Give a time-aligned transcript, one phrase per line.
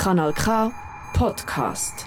[0.00, 0.72] Kanal K
[1.12, 2.06] Podcast.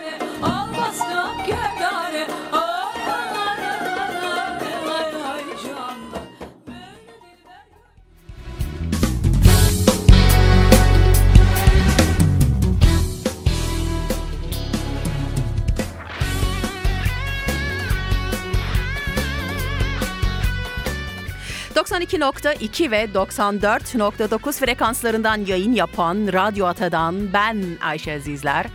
[21.91, 28.65] ...92.2 ve 94.9 frekanslarından yayın yapan Radyo Ata'dan ben Ayşe Azizler.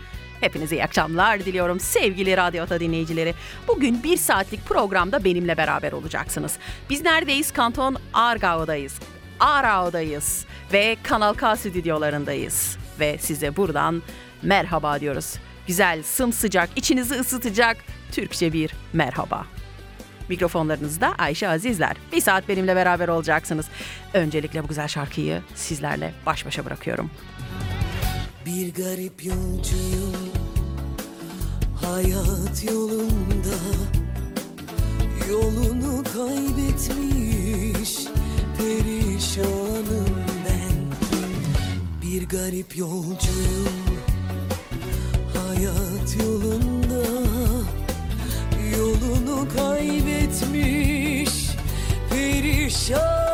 [0.41, 3.35] Hepinize iyi akşamlar diliyorum sevgili Radyo Ata dinleyicileri.
[3.69, 6.57] Bugün bir saatlik programda benimle beraber olacaksınız.
[6.91, 7.53] Biz neredeyiz?
[7.53, 8.99] Kanton Aargau'dayız.
[9.41, 12.79] Aarau'dayız ve Kanal K stüdyolarındayız.
[13.01, 14.03] Ve size buradan
[14.43, 15.35] merhaba diyoruz.
[15.67, 17.77] Güzel, sımsıcak, içinizi ısıtacak
[18.13, 19.47] Türkçe bir merhaba.
[20.29, 21.97] Mikrofonlarınızda Ayşe Azizler.
[22.13, 23.67] Bir saat benimle beraber olacaksınız.
[24.15, 27.11] Öncelikle bu güzel şarkıyı sizlerle baş başa bırakıyorum.
[28.47, 30.17] Bir garip yolcuyum
[31.85, 33.57] hayat yolunda
[35.31, 37.99] Yolunu kaybetmiş
[38.59, 40.77] perişanım ben
[42.03, 43.69] Bir garip yolcuyum
[45.35, 46.76] hayat yolunda
[48.79, 51.31] Yolunu kaybetmiş
[52.11, 53.26] perişanım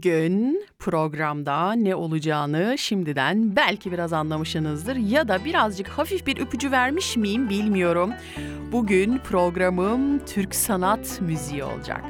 [0.00, 7.16] Bugün programda ne olacağını şimdiden belki biraz anlamışsınızdır ya da birazcık hafif bir ipucu vermiş
[7.16, 8.12] miyim bilmiyorum.
[8.72, 12.00] Bugün programım Türk sanat müziği olacak.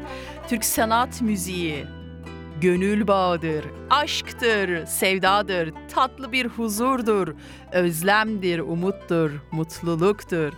[0.49, 1.87] Türk sanat müziği
[2.61, 7.35] Gönül bağıdır, aşktır, sevdadır, tatlı bir huzurdur,
[7.73, 10.53] özlemdir, umuttur, mutluluktur.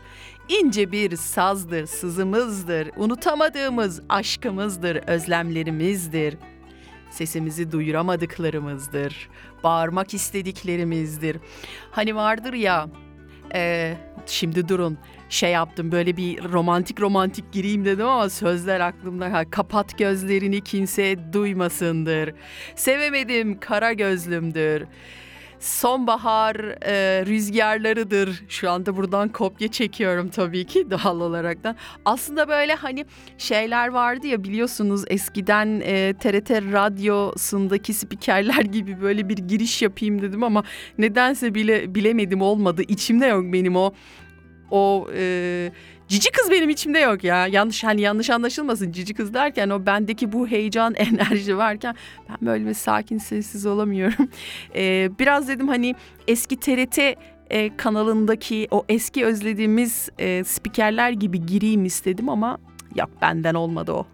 [0.48, 6.36] İnce bir sazdır, sızımızdır, unutamadığımız aşkımızdır, özlemlerimizdir.
[7.12, 9.28] Sesimizi duyuramadıklarımızdır,
[9.64, 11.36] bağırmak istediklerimizdir.
[11.90, 12.88] Hani vardır ya,
[13.54, 13.94] e,
[14.26, 14.98] şimdi durun
[15.28, 19.32] şey yaptım böyle bir romantik romantik gireyim dedim ama sözler aklımda.
[19.32, 22.34] Ha, kapat gözlerini kimse duymasındır.
[22.76, 24.84] Sevemedim kara gözlümdür.
[25.62, 26.56] Sonbahar
[26.86, 28.42] e, rüzgarlarıdır.
[28.48, 31.76] Şu anda buradan kopya çekiyorum tabii ki doğal olarak da.
[32.04, 33.04] Aslında böyle hani
[33.38, 40.42] şeyler vardı ya biliyorsunuz eskiden e, TRT radyosundaki spikerler gibi böyle bir giriş yapayım dedim
[40.42, 40.62] ama
[40.98, 42.82] nedense bile bilemedim olmadı.
[42.88, 43.92] İçimde yok benim o
[44.70, 45.72] o e,
[46.12, 47.46] cici kız benim içimde yok ya.
[47.46, 51.94] Yanlış hani yanlış anlaşılmasın cici kız derken o bendeki bu heyecan enerji varken
[52.28, 54.28] ben böyle bir sakin sessiz olamıyorum.
[54.74, 55.94] E, biraz dedim hani
[56.28, 56.98] eski TRT
[57.50, 62.58] e, kanalındaki o eski özlediğimiz e, spikerler gibi gireyim istedim ama
[62.94, 64.06] yok benden olmadı o.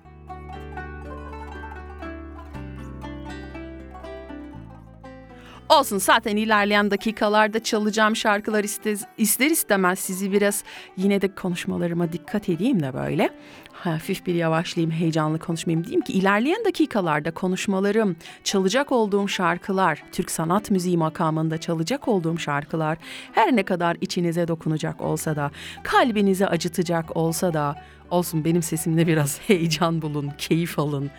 [5.68, 10.64] Olsun zaten ilerleyen dakikalarda çalacağım şarkılar iste, ister istemez sizi biraz
[10.96, 13.30] yine de konuşmalarıma dikkat edeyim de böyle.
[13.72, 20.70] Hafif bir yavaşlayayım, heyecanlı konuşmayayım diyeyim ki ilerleyen dakikalarda konuşmalarım, çalacak olduğum şarkılar, Türk sanat
[20.70, 22.98] müziği makamında çalacak olduğum şarkılar
[23.32, 25.50] her ne kadar içinize dokunacak olsa da,
[25.82, 31.10] kalbinizi acıtacak olsa da olsun benim sesimde biraz heyecan bulun, keyif alın.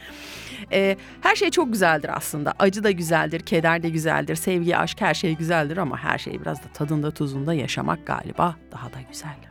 [0.72, 2.54] Ee, her şey çok güzeldir aslında.
[2.60, 6.64] Acı da güzeldir, keder de güzeldir, sevgi, aşk her şey güzeldir ama her şey biraz
[6.64, 9.50] da tadında tuzunda yaşamak galiba daha da güzel.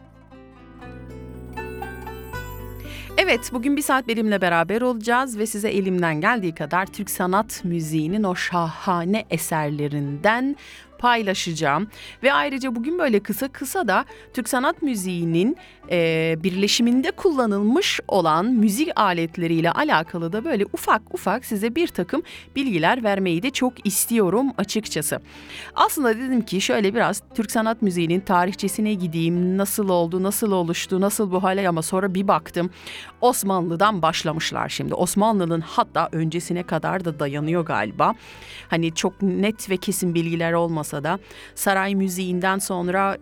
[3.21, 8.23] Evet, bugün bir saat benimle beraber olacağız ve size elimden geldiği kadar Türk sanat müziğinin
[8.23, 10.57] o şahane eserlerinden
[10.99, 11.89] paylaşacağım.
[12.23, 14.05] Ve ayrıca bugün böyle kısa kısa da
[14.35, 15.57] Türk sanat müziğinin
[15.91, 22.23] e, birleşiminde kullanılmış olan müzik aletleriyle alakalı da böyle ufak ufak size bir takım
[22.57, 25.21] bilgiler vermeyi de çok istiyorum açıkçası.
[25.75, 29.59] Aslında dedim ki şöyle biraz Türk sanat müziğinin tarihçesine gideyim.
[29.59, 32.71] Nasıl oldu, nasıl oluştu, nasıl bu hale ama sonra bir baktım.
[33.21, 34.95] Osmanlı'dan başlamışlar şimdi.
[34.95, 38.15] Osmanlı'nın hatta öncesine kadar da dayanıyor galiba.
[38.69, 41.19] Hani çok net ve kesin bilgiler olmasa da
[41.55, 43.17] saray müziğinden sonra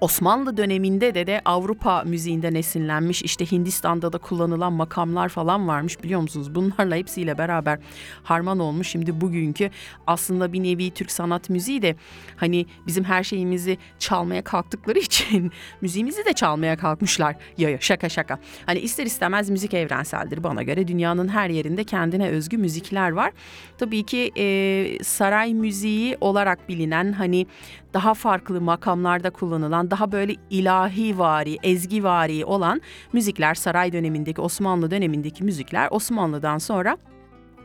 [0.00, 6.20] Osmanlı döneminde de de Avrupa müziğinden esinlenmiş işte Hindistan'da da kullanılan makamlar falan varmış biliyor
[6.20, 6.54] musunuz?
[6.54, 7.78] Bunlarla hepsiyle beraber
[8.22, 8.88] harman olmuş.
[8.88, 9.70] Şimdi bugünkü
[10.06, 11.96] aslında bir nevi Türk sanat müziği de
[12.36, 17.36] hani bizim her şeyimizi çalmaya kalktıkları için müziğimizi de çalmaya kalkmışlar.
[17.58, 18.38] Ya ya şaka şaka.
[18.66, 20.88] Hani ister istemez müzik evrenseldir bana göre.
[20.88, 23.32] Dünyanın her yerinde kendine özgü müzikler var.
[23.78, 27.46] Tabii ki e, saray müziği olarak bilinen hani
[27.94, 32.80] daha farklı makamlarda kullanılan, daha böyle ilahi vari, ezgi vari olan
[33.12, 36.96] müzikler saray dönemindeki, Osmanlı dönemindeki müzikler Osmanlı'dan sonra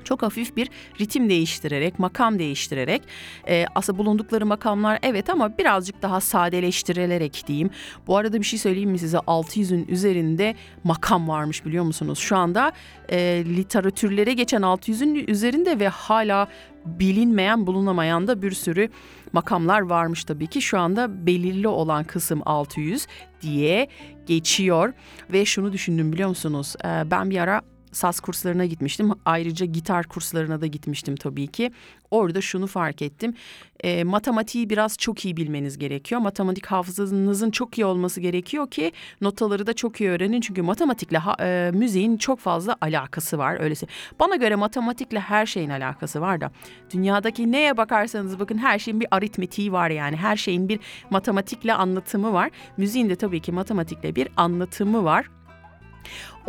[0.04, 0.70] çok hafif bir
[1.00, 3.02] ritim değiştirerek, makam değiştirerek
[3.48, 7.70] e, aslında bulundukları makamlar evet ama birazcık daha sadeleştirilerek diyeyim.
[8.08, 12.20] Bu arada bir şey söyleyeyim mi size 600'ün üzerinde makam varmış biliyor musunuz?
[12.20, 12.72] Şu anda
[13.10, 16.48] e, literatürlere geçen 600'ün üzerinde ve hala
[16.86, 18.90] bilinmeyen bulunamayan da bir sürü
[19.34, 20.62] makamlar varmış tabii ki.
[20.62, 23.08] Şu anda belirli olan kısım 600
[23.42, 23.88] diye
[24.26, 24.94] geçiyor
[25.34, 26.76] ve şunu düşündüm biliyor musunuz?
[26.86, 29.12] E, ben bir ara saz kurslarına gitmiştim.
[29.26, 31.72] Ayrıca gitar kurslarına da gitmiştim tabii ki.
[32.12, 33.34] Orada şunu fark ettim.
[33.84, 36.22] E, matematiği biraz çok iyi bilmeniz gerekiyor.
[36.22, 38.92] Matematik hafızanızın çok iyi olması gerekiyor ki
[39.22, 40.42] notaları da çok iyi öğrenin.
[40.42, 43.60] Çünkü matematikle ha, e, müziğin çok fazla alakası var.
[43.60, 43.88] Öylesi.
[44.20, 46.52] Bana göre matematikle her şeyin alakası var da.
[46.94, 50.16] Dünyadaki neye bakarsanız bakın her şeyin bir aritmetiği var yani.
[50.16, 50.80] Her şeyin bir
[51.10, 52.50] matematikle anlatımı var.
[52.78, 55.26] Müziğin de tabii ki matematikle bir anlatımı var.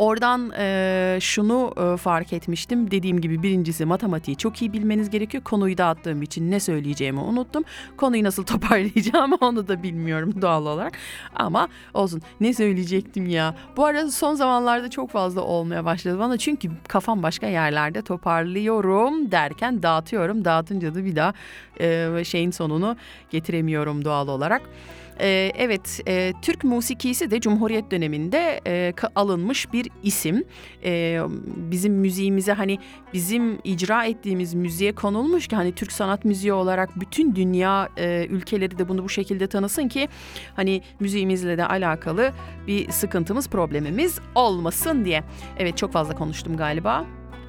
[0.01, 2.91] Oradan e, şunu e, fark etmiştim.
[2.91, 5.43] Dediğim gibi birincisi matematiği çok iyi bilmeniz gerekiyor.
[5.43, 7.63] Konuyu dağıttığım için ne söyleyeceğimi unuttum.
[7.97, 10.93] Konuyu nasıl toparlayacağımı onu da bilmiyorum doğal olarak.
[11.35, 13.55] Ama olsun ne söyleyecektim ya.
[13.77, 16.37] Bu arada son zamanlarda çok fazla olmaya başladı bana.
[16.37, 20.45] Çünkü kafam başka yerlerde toparlıyorum derken dağıtıyorum.
[20.45, 21.33] Dağıtınca da bir daha
[21.79, 22.95] e, şeyin sonunu
[23.29, 24.61] getiremiyorum doğal olarak.
[25.21, 30.43] Ee, evet, e, Türk musikisi de Cumhuriyet döneminde e, alınmış bir isim.
[30.83, 32.79] E, bizim müziğimize hani
[33.13, 38.77] bizim icra ettiğimiz müziğe konulmuş ki hani Türk sanat müziği olarak bütün dünya e, ülkeleri
[38.77, 40.09] de bunu bu şekilde tanısın ki
[40.55, 42.31] hani müziğimizle de alakalı
[42.67, 45.23] bir sıkıntımız, problemimiz olmasın diye.
[45.57, 47.05] Evet çok fazla konuştum galiba.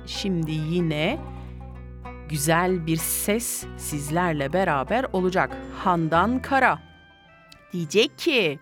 [0.07, 1.19] şimdi yine
[2.29, 5.57] güzel bir ses sizlerle beraber olacak.
[5.79, 6.92] Handan Kara
[7.73, 8.59] diyecek ki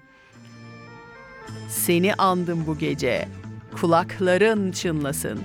[1.68, 3.28] seni andım bu gece.
[3.80, 5.40] Kulakların çınlasın.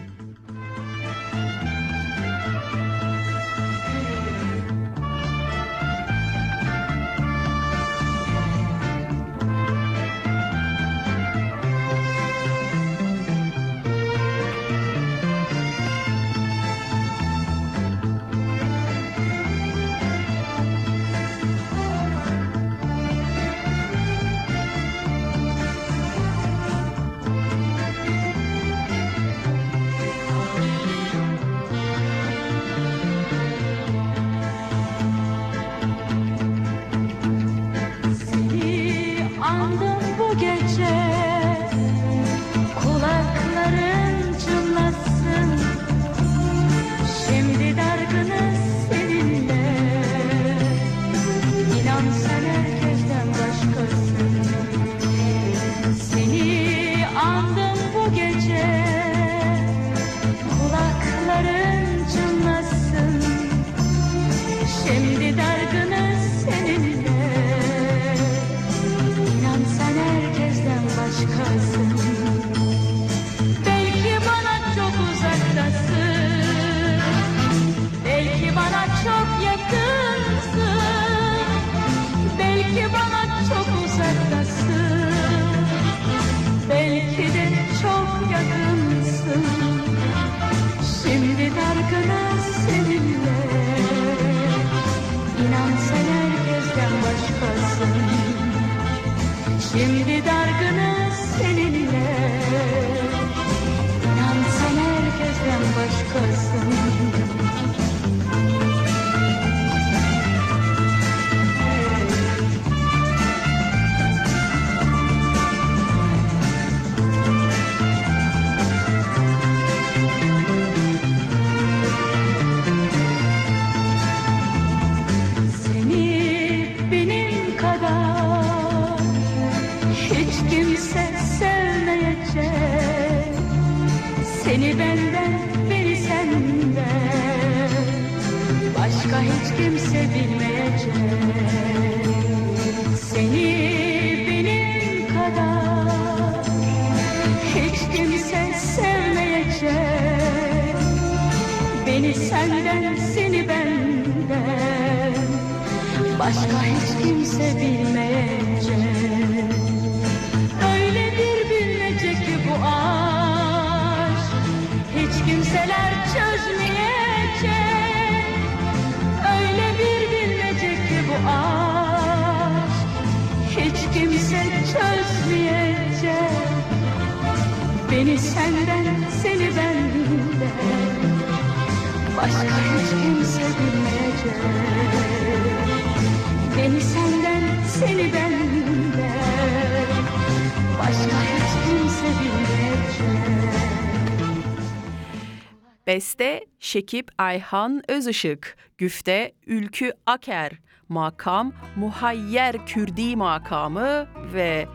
[196.75, 200.51] Şekip Ayhan Özışık, Güfte Ülkü Aker,
[200.89, 204.67] Makam Muhayyer Kürdi makamı ve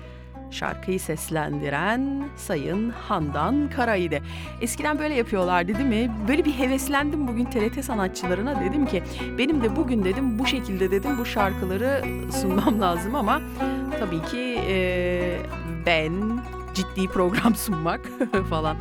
[0.50, 4.20] şarkıyı seslendiren Sayın Handan Karayide.
[4.60, 6.12] Eskiden böyle yapıyorlardı değil mi?
[6.28, 9.02] Böyle bir heveslendim bugün TRT sanatçılarına dedim ki
[9.38, 13.40] benim de bugün dedim bu şekilde dedim bu şarkıları sunmam lazım ama
[13.98, 15.38] tabii ki eee,
[15.86, 16.29] ben
[16.80, 18.00] ciddi program sunmak
[18.50, 18.76] falan.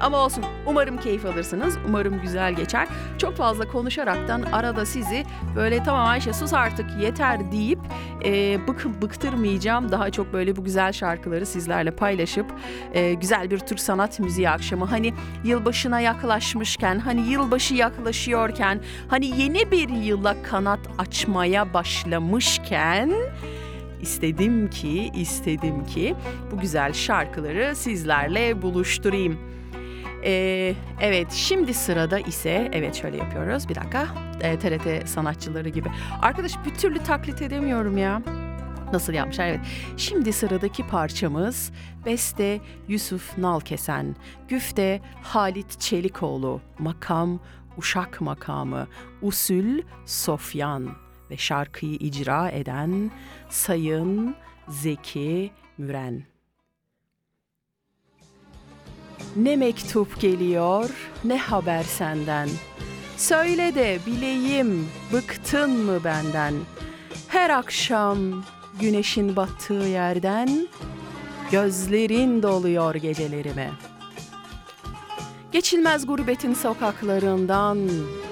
[0.00, 1.78] Ama olsun umarım keyif alırsınız.
[1.88, 2.88] Umarım güzel geçer.
[3.18, 5.24] Çok fazla konuşaraktan arada sizi
[5.56, 7.78] böyle tamam Ayşe sus artık yeter deyip
[8.24, 9.92] e, bık, bıktırmayacağım.
[9.92, 12.46] Daha çok böyle bu güzel şarkıları sizlerle paylaşıp
[12.92, 14.84] e, güzel bir Türk sanat müziği akşamı.
[14.84, 23.12] Hani yılbaşına yaklaşmışken, hani yılbaşı yaklaşıyorken, hani yeni bir yıla kanat açmaya başlamışken
[24.04, 26.14] istedim ki, istedim ki
[26.52, 29.38] bu güzel şarkıları sizlerle buluşturayım.
[30.24, 34.06] Ee, evet şimdi sırada ise evet şöyle yapıyoruz bir dakika
[34.40, 35.88] Ee, TRT sanatçıları gibi.
[36.22, 38.22] Arkadaş bir türlü taklit edemiyorum ya.
[38.92, 39.60] Nasıl yapmışlar evet.
[39.96, 41.72] Şimdi sıradaki parçamız
[42.06, 44.16] Beste Yusuf Nalkesen,
[44.48, 47.40] Güfte Halit Çelikoğlu, Makam
[47.76, 48.86] Uşak Makamı,
[49.22, 53.10] Usul Sofyan ve şarkıyı icra eden
[53.50, 54.34] Sayın
[54.68, 56.22] Zeki Müren.
[59.36, 60.90] Ne mektup geliyor
[61.24, 62.48] ne haber senden.
[63.16, 66.54] Söyle de bileyim bıktın mı benden?
[67.28, 68.44] Her akşam
[68.80, 70.68] güneşin battığı yerden
[71.50, 73.70] gözlerin doluyor gecelerime.
[75.54, 77.78] Geçilmez gurbetin sokaklarından,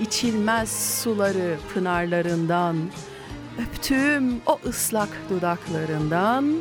[0.00, 2.76] içilmez suları pınarlarından,
[3.58, 6.54] öptüğüm o ıslak dudaklarından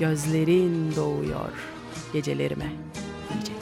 [0.00, 1.52] gözlerin doğuyor
[2.12, 2.72] gecelerime
[3.32, 3.56] diyecek.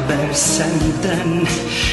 [0.00, 1.46] Haber senden?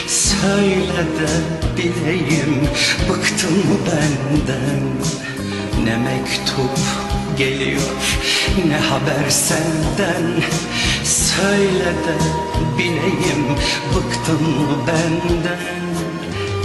[0.07, 1.29] Söyle de
[1.77, 2.67] bileyim
[3.09, 4.81] bıktın mı benden?
[5.85, 6.79] Ne mektup
[7.37, 7.81] geliyor
[8.69, 10.43] ne haber senden?
[11.03, 12.17] Söyle de
[12.77, 13.45] bileyim
[13.95, 15.77] bıktın mı benden?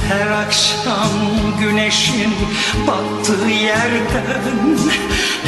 [0.09, 1.13] Her akşam
[1.61, 2.35] güneşin
[2.87, 4.79] battığı yerden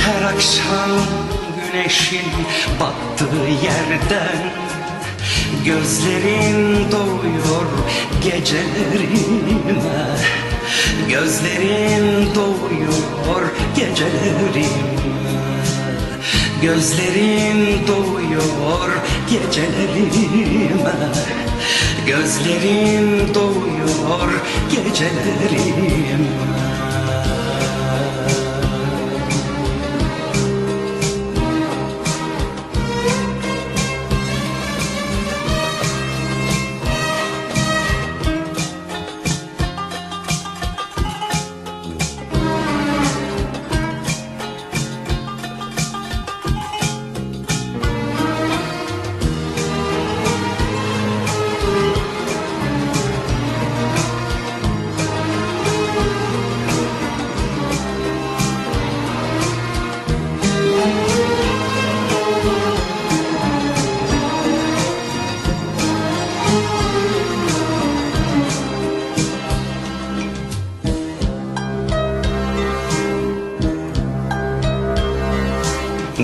[0.07, 0.91] Her akşam
[1.73, 2.33] güneşin
[2.81, 4.74] battığı yerden
[5.65, 7.67] Gözlerin doğuyor
[8.25, 10.17] gecelerime.
[11.09, 13.43] Gözlerin doğuyor
[13.77, 14.69] gecelerime.
[16.63, 18.91] Gözlerin doğuyor
[19.31, 20.93] gecelerime.
[22.07, 24.31] Gözlerin doğuyor
[24.71, 26.25] gecelerime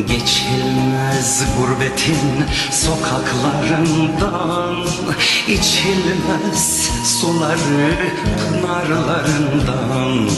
[0.07, 4.87] Geçilmez gurbetin sokaklarından
[5.49, 7.97] içilmez suları
[8.39, 10.31] pınarlarından.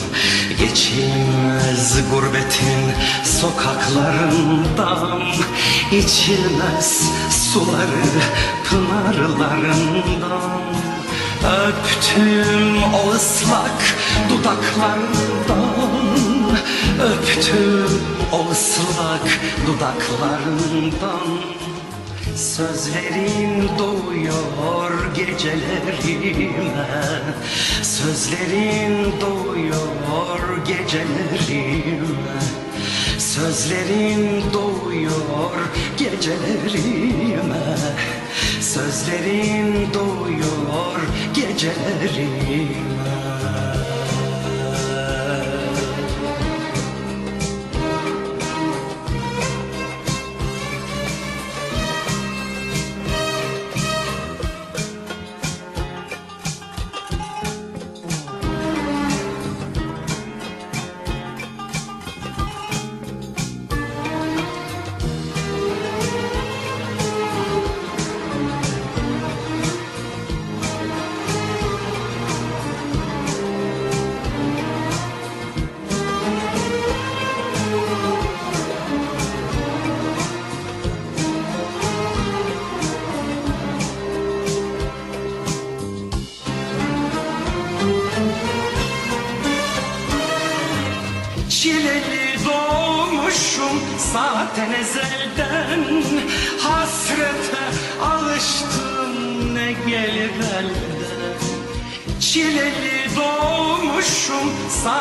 [0.58, 2.92] Geçilmez gurbetin
[3.24, 5.22] sokaklarından
[5.92, 8.04] içilmez suları
[8.64, 10.62] pınarlarından.
[11.42, 13.80] Öptüm o ıslak
[14.30, 15.71] dudaklarından
[17.02, 18.00] Öptüm
[18.32, 21.28] o ıslak dudaklarından.
[22.36, 26.82] Sözlerin doğuyor gecelerime.
[27.82, 32.38] Sözlerin doğuyor gecelerime.
[33.18, 35.58] Sözlerin doğuyor
[35.98, 37.76] gecelerime.
[38.60, 41.00] Sözlerin doğuyor
[41.34, 43.21] gecelerime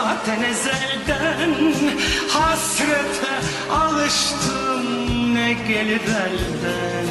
[0.02, 1.74] zaten ezelden
[2.30, 3.34] Hasrete
[3.72, 4.86] alıştım.
[5.36, 7.08] Ne gelir elden?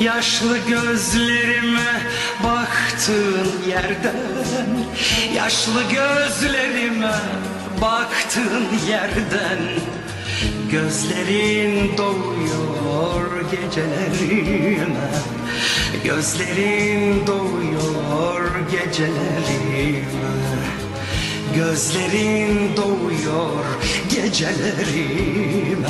[0.00, 2.00] Yaşlı gözlerime
[2.44, 4.86] baktığın yerden
[5.34, 7.14] Yaşlı gözlerime
[7.80, 9.58] baktığın yerden
[10.70, 15.10] Gözlerin doğuyor gecelerime.
[16.04, 20.02] Gözlerin doğuyor gecelerime
[21.58, 23.64] Gözlerin doğuyor
[24.10, 25.88] gecelerime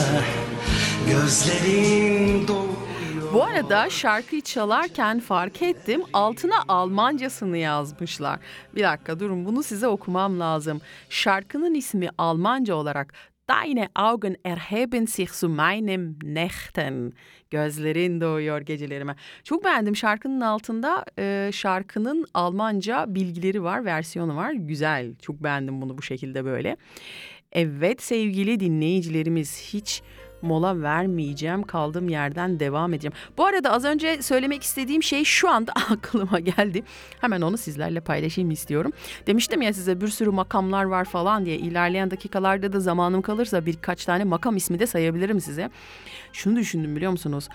[1.10, 8.38] Gözlerin doğuyor Bu arada şarkıyı çalarken fark ettim altına Almancasını yazmışlar.
[8.74, 10.80] Bir dakika durun bunu size okumam lazım.
[11.08, 13.14] Şarkının ismi Almanca olarak
[13.48, 17.12] Deine Augen erheben sich zu meinem Nächten.
[17.50, 19.16] Gözlerin doğuyor gecelerime.
[19.44, 24.52] Çok beğendim şarkının altında e, şarkının Almanca bilgileri var, versiyonu var.
[24.52, 26.76] Güzel, çok beğendim bunu bu şekilde böyle.
[27.52, 30.02] Evet sevgili dinleyicilerimiz hiç
[30.42, 31.62] mola vermeyeceğim.
[31.62, 33.12] Kaldığım yerden devam edeceğim.
[33.36, 36.82] Bu arada az önce söylemek istediğim şey şu anda aklıma geldi.
[37.20, 38.92] Hemen onu sizlerle paylaşayım istiyorum.
[39.26, 41.56] Demiştim ya size bir sürü makamlar var falan diye.
[41.56, 45.70] İlerleyen dakikalarda da zamanım kalırsa birkaç tane makam ismi de sayabilirim size.
[46.32, 47.48] Şunu düşündüm biliyor musunuz?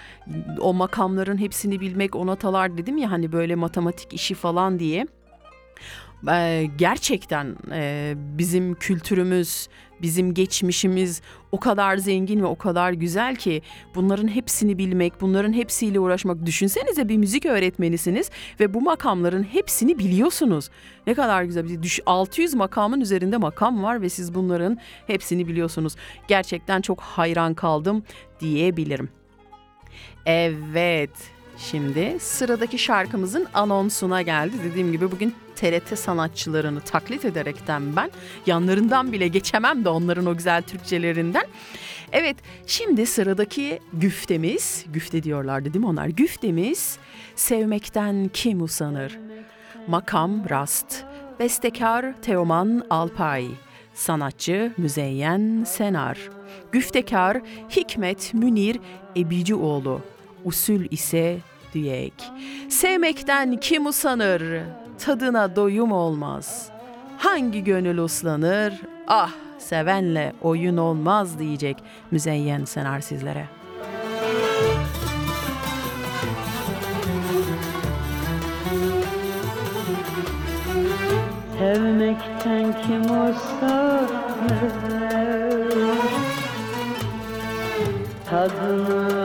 [0.59, 5.07] O makamların hepsini bilmek, o notalar dedim ya hani böyle matematik işi falan diye.
[6.77, 7.55] Gerçekten
[8.37, 9.67] bizim kültürümüz,
[10.01, 13.61] bizim geçmişimiz o kadar zengin ve o kadar güzel ki
[13.95, 16.45] bunların hepsini bilmek, bunların hepsiyle uğraşmak.
[16.45, 18.29] Düşünsenize bir müzik öğretmenisiniz
[18.59, 20.69] ve bu makamların hepsini biliyorsunuz.
[21.07, 21.69] Ne kadar güzel.
[21.69, 24.77] bir Düş 600 makamın üzerinde makam var ve siz bunların
[25.07, 25.95] hepsini biliyorsunuz.
[26.27, 28.03] Gerçekten çok hayran kaldım
[28.39, 29.09] diyebilirim.
[30.25, 31.33] Evet.
[31.57, 34.55] Şimdi sıradaki şarkımızın anonsuna geldi.
[34.63, 38.11] Dediğim gibi bugün TRT sanatçılarını taklit ederekten ben
[38.45, 41.45] yanlarından bile geçemem de onların o güzel Türkçelerinden.
[42.11, 42.37] Evet
[42.67, 46.07] şimdi sıradaki güftemiz, güfte diyorlardı değil mi onlar?
[46.07, 46.97] Güftemiz
[47.35, 49.19] sevmekten kim usanır?
[49.87, 51.03] Makam Rast,
[51.39, 53.47] bestekar Teoman Alpay,
[53.93, 56.17] sanatçı Müzeyyen Senar,
[56.71, 57.37] güftekar
[57.69, 58.79] Hikmet Münir
[59.15, 60.01] Ebicioğlu,
[60.45, 61.37] usul ise
[61.73, 62.13] düyek.
[62.69, 64.61] Sevmekten kim usanır,
[65.05, 66.69] tadına doyum olmaz.
[67.17, 68.73] Hangi gönül uslanır,
[69.07, 71.77] ah sevenle oyun olmaz diyecek
[72.11, 73.45] Müzeyyen Senar sizlere.
[81.59, 84.23] Sevmekten kim usanır
[88.33, 89.22] Tadına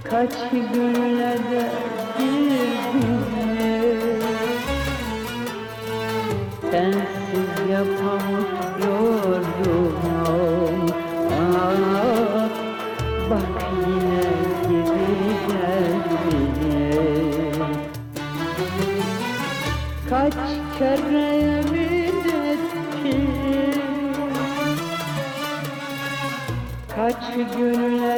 [0.04, 1.79] Kaç günlerde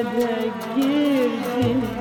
[0.01, 2.00] günlerde girdim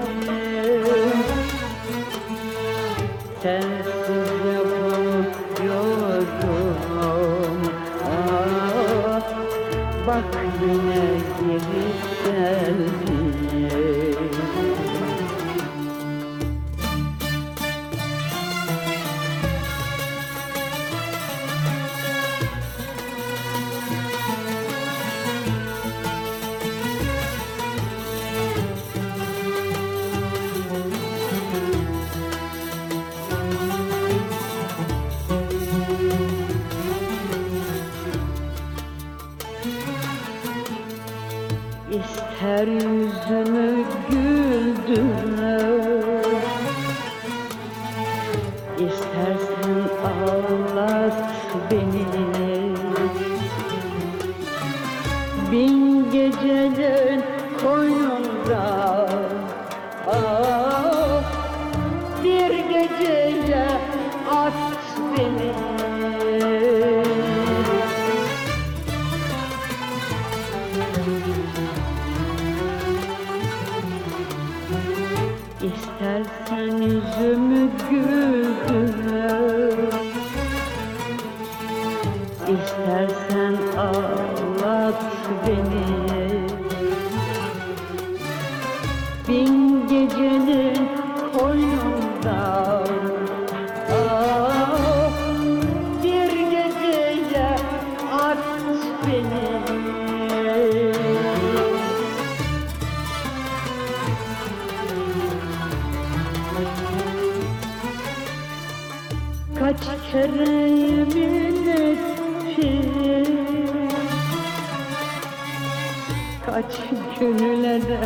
[116.60, 116.80] Kaç
[117.20, 118.00] gönüle de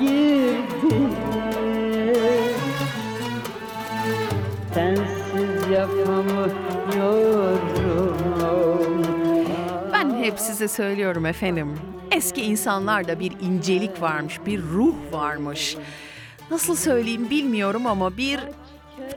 [0.00, 0.94] girdi
[4.74, 6.54] Sensiz yapamıyorum
[9.92, 11.78] Ben hep size söylüyorum efendim.
[12.10, 15.76] Eski insanlarda bir incelik varmış, bir ruh varmış.
[16.50, 18.40] Nasıl söyleyeyim bilmiyorum ama bir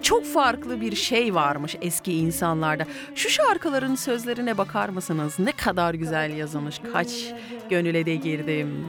[0.04, 2.86] çok farklı bir şey varmış eski insanlarda.
[3.16, 5.40] Şu şarkıların sözlerine bakar mısınız?
[5.40, 6.82] Ne kadar güzel yazılmış.
[6.94, 7.10] Kaç
[7.70, 8.88] gönüle de girdim.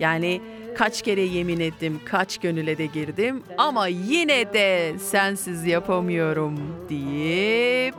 [0.00, 0.40] Yani
[0.78, 7.94] kaç kere yemin ettim, kaç gönüle de girdim ama yine de sensiz yapamıyorum deyip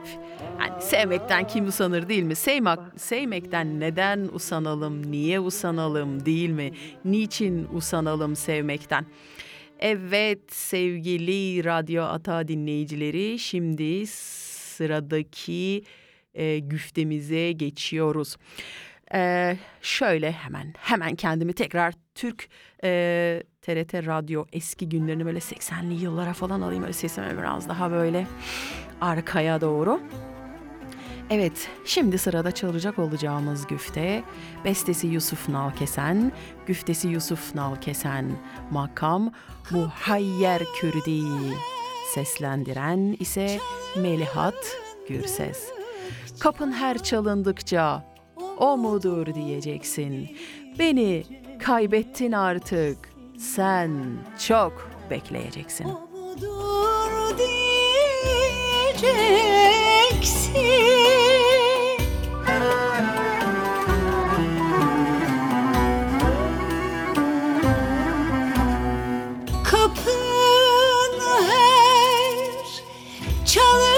[0.59, 2.35] yani sevmekten kim usanır değil mi?
[2.35, 6.71] Sevmek, sevmekten neden usanalım, niye usanalım değil mi?
[7.05, 9.05] Niçin usanalım sevmekten?
[9.83, 15.83] Evet sevgili Radyo Ata dinleyicileri şimdi sıradaki
[16.33, 18.37] e, güftemize geçiyoruz.
[19.13, 22.49] E, şöyle hemen hemen kendimi tekrar Türk
[22.83, 26.83] e, TRT Radyo eski günlerini böyle 80'li yıllara falan alayım.
[26.83, 28.27] Böyle sesimi biraz daha böyle
[29.01, 29.99] arkaya doğru.
[31.29, 34.23] Evet, şimdi sırada çalacak olacağımız güfte
[34.65, 36.31] bestesi Yusuf Nalkesen,
[36.67, 38.31] güftesi Yusuf Nalkesen,
[38.71, 39.31] makam
[39.71, 41.23] Muhayyer Kürdi,
[42.13, 43.59] seslendiren ise
[43.95, 45.69] Melihat Gürses.
[46.39, 48.15] Kapın her çalındıkça
[48.57, 50.37] o mudur diyeceksin.
[50.79, 51.23] Beni
[51.59, 53.13] kaybettin artık.
[53.37, 53.91] Sen
[54.47, 55.87] çok bekleyeceksin.
[56.11, 57.73] Budur diyeceksin
[73.53, 73.92] çalındıkça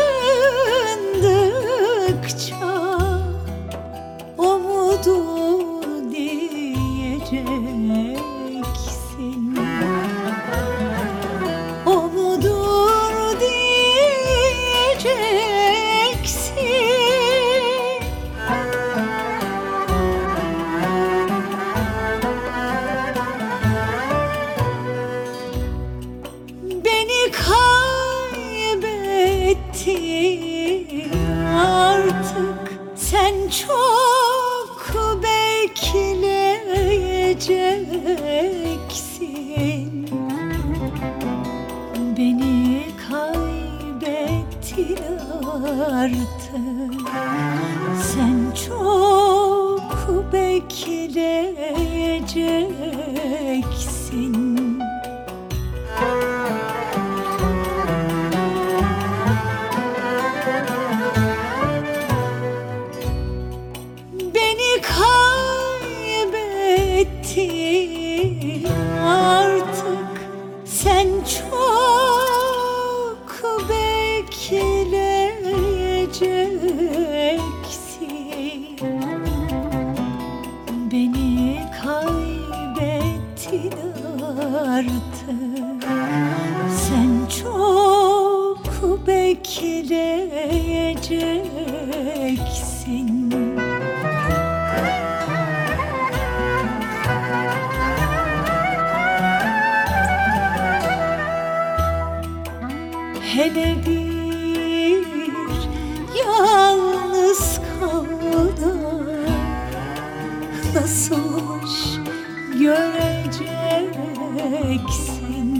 [114.75, 115.54] göreceksin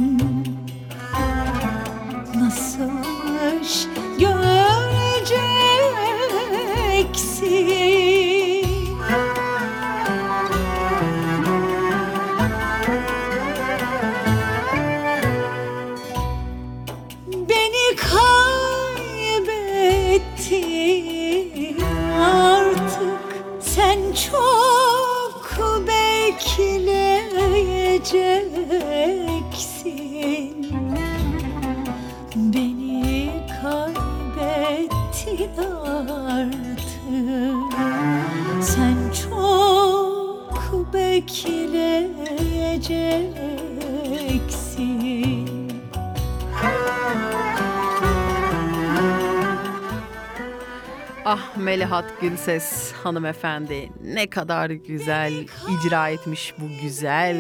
[51.86, 55.34] Ah Melihat Gülses hanımefendi ne kadar güzel
[55.70, 57.38] icra etmiş bu güzel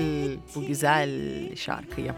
[0.55, 1.09] bu güzel
[1.55, 2.13] şarkıyı.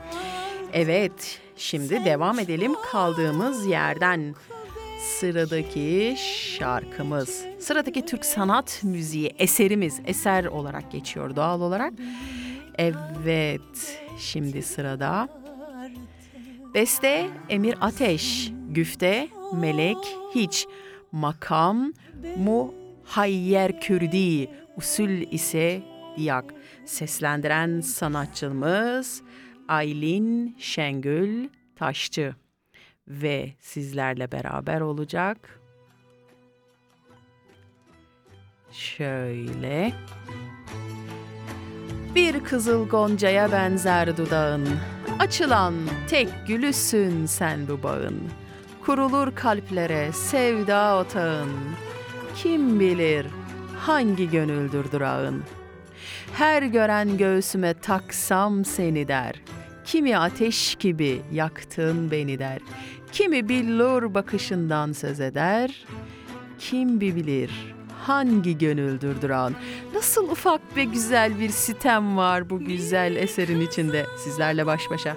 [0.74, 4.36] Evet şimdi devam edelim kaldığımız yerden.
[5.20, 6.16] sıradaki
[6.58, 7.46] şarkımız.
[7.60, 11.94] Sıradaki Türk sanat müziği eserimiz eser olarak geçiyor doğal olarak.
[12.78, 15.28] Evet, şimdi sırada
[16.74, 20.68] Beste Emir Ateş, Güfte Melek Hiç,
[21.12, 21.94] Makam
[22.38, 25.82] Muhayyer Kürdi, usul ise
[26.18, 26.54] Diyak.
[26.86, 29.22] Seslendiren sanatçımız
[29.68, 32.36] Aylin Şengül Taşçı
[33.08, 35.60] ve sizlerle beraber olacak.
[38.72, 39.94] Şöyle.
[42.16, 44.68] Bir kızıl goncaya benzer dudağın.
[45.20, 45.74] Açılan
[46.10, 48.22] tek gülüsün sen bu bağın.
[48.86, 51.50] Kurulur kalplere sevda otağın.
[52.44, 53.26] Kim bilir
[53.80, 55.44] hangi gönüldür durağın.
[56.34, 59.36] Her gören göğsüme taksam seni der.
[59.86, 62.60] Kimi ateş gibi yaktın beni der.
[63.12, 65.86] Kimi billur bakışından söz eder.
[66.60, 67.52] Kim bilir
[68.08, 69.54] hangi gönüldür duran.
[69.94, 74.06] Nasıl ufak ve güzel bir sitem var bu güzel eserin içinde.
[74.18, 75.16] Sizlerle baş başa.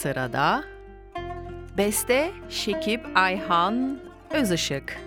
[0.00, 0.64] Sırada
[1.78, 3.98] Beste Şekip Ayhan
[4.30, 5.00] Özışık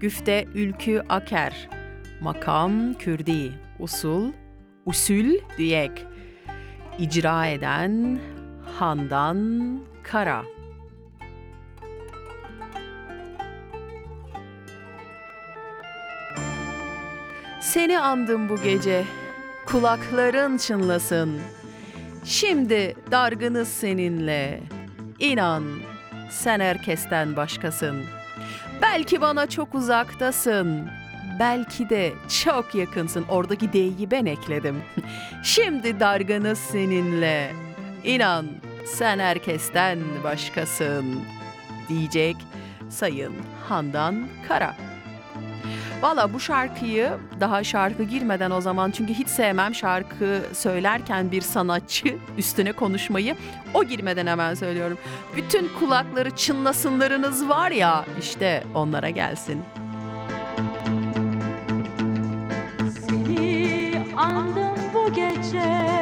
[0.00, 1.68] Güfte Ülkü Aker
[2.20, 4.32] Makam Kürdi Usul
[4.86, 6.06] Usul Düyek
[6.98, 8.18] İcra eden
[8.78, 10.42] Handan Kara.
[17.60, 19.04] Seni andım bu gece
[19.66, 21.40] Kulakların çınlasın
[22.24, 24.60] Şimdi dargınız seninle.
[25.18, 25.64] İnan
[26.30, 28.04] sen herkesten başkasın.
[28.82, 30.88] Belki bana çok uzaktasın.
[31.40, 32.12] belki de
[32.44, 33.24] çok yakınsın.
[33.28, 34.82] Oradaki D'yi ben ekledim.
[35.44, 37.52] Şimdi dargınız seninle.
[38.04, 38.46] İnan
[38.84, 41.20] sen herkesten başkasın
[41.88, 42.36] diyecek
[42.90, 43.32] Sayın
[43.68, 44.76] Handan Kara.
[46.04, 52.18] Valla bu şarkıyı daha şarkı girmeden o zaman çünkü hiç sevmem şarkı söylerken bir sanatçı
[52.38, 53.36] üstüne konuşmayı.
[53.74, 54.98] O girmeden hemen söylüyorum.
[55.36, 59.62] Bütün kulakları çınlasınlarınız var ya işte onlara gelsin.
[63.08, 65.92] Seni andım bu gece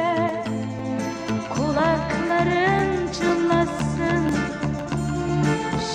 [1.55, 4.35] Kulakların çınlasın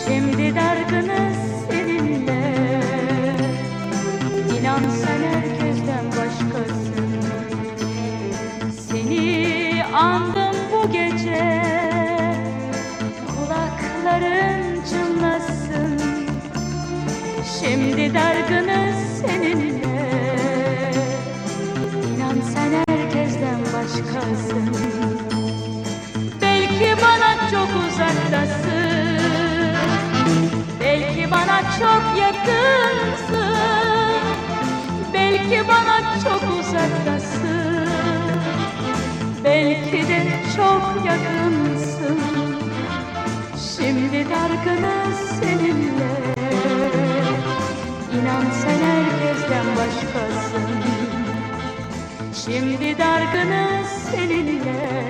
[0.07, 1.38] Şimdi dargınız
[31.79, 33.55] çok yakınsın.
[35.14, 37.89] Belki bana çok uzaktasın.
[39.45, 40.26] Belki de
[40.57, 42.18] çok yakınsın.
[43.76, 46.35] Şimdi dargınız seninle.
[48.12, 50.68] İnan sen herkesten başkasın.
[52.45, 55.09] Şimdi dargınız seninle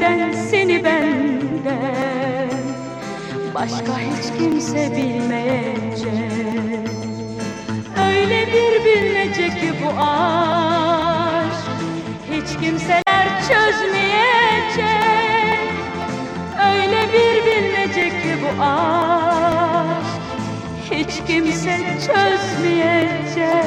[0.00, 2.50] senden, seni benden.
[3.54, 6.10] Başka hiç kimse bilmeyecek.
[8.08, 11.66] Öyle bir bilinecek ki bu aşk.
[12.32, 14.86] Hiç kimseler çözmeyecek.
[16.72, 20.20] Öyle bir bilinecek ki bu aşk.
[20.90, 23.66] Hiç kimse çözmeyecek.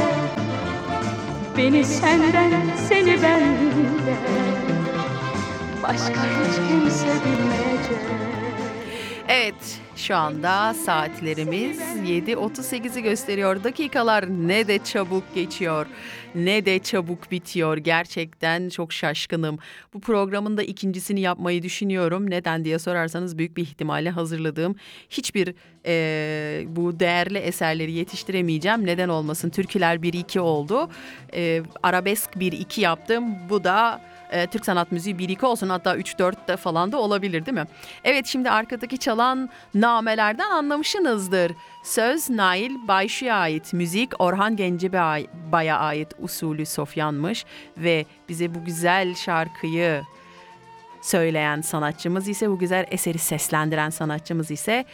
[1.57, 2.51] Beni senden,
[2.89, 4.48] seni benden
[5.89, 7.99] Başka hiç kimse bilmeyecek
[9.27, 13.63] Evet, şu anda saatlerimiz 7.38'i gösteriyor.
[13.63, 15.85] Dakikalar ne de çabuk geçiyor,
[16.35, 17.77] ne de çabuk bitiyor.
[17.77, 19.59] Gerçekten çok şaşkınım.
[19.93, 22.29] Bu programın da ikincisini yapmayı düşünüyorum.
[22.29, 24.75] Neden diye sorarsanız büyük bir ihtimalle hazırladığım
[25.09, 28.85] hiçbir eee, bu değerli eserleri yetiştiremeyeceğim.
[28.85, 29.49] Neden olmasın?
[29.49, 30.89] Türküler 1-2 oldu.
[31.33, 33.25] Eee, arabesk 1-2 yaptım.
[33.49, 37.57] Bu da e, Türk sanat müziği 1-2 olsun hatta 3-4 de falan da olabilir değil
[37.57, 37.65] mi?
[38.03, 41.51] Evet şimdi arkadaki çalan namelerden anlamışsınızdır.
[41.84, 47.45] Söz Nail Bayşu'ya ait, müzik Orhan Gencebay'a ait usulü Sofyan'mış
[47.77, 50.03] ve bize bu güzel şarkıyı
[51.01, 54.86] söyleyen sanatçımız ise bu güzel eseri seslendiren sanatçımız ise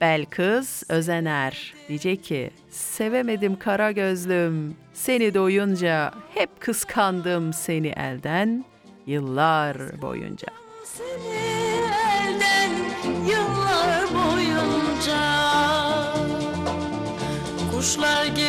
[0.00, 1.74] Belkız Özener.
[1.88, 4.76] Diyecek ki sevemedim kara gözlüm.
[4.92, 8.64] Seni doyunca hep kıskandım seni elden
[9.06, 10.48] yıllar boyunca.
[10.84, 11.36] Seni
[12.26, 12.70] elden
[13.30, 15.18] yıllar boyunca.
[17.72, 18.47] Kuşlar gibi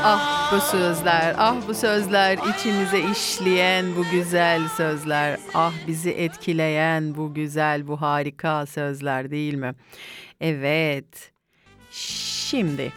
[0.03, 7.33] Ah bu sözler, ah bu sözler, içimize işleyen bu güzel sözler, ah bizi etkileyen bu
[7.33, 9.73] güzel, bu harika sözler değil mi?
[10.41, 11.31] Evet.
[11.91, 12.93] Şimdi